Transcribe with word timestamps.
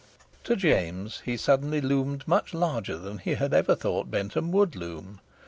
To 0.45 0.55
James 0.55 1.21
he 1.25 1.37
suddenly 1.37 1.79
loomed 1.79 2.27
much 2.27 2.55
larger 2.55 2.97
than 2.97 3.19
he 3.19 3.35
had 3.35 3.53
ever 3.53 3.75
thought 3.75 4.09
Bentham 4.09 4.51
would 4.51 4.75
loom. 4.75 5.19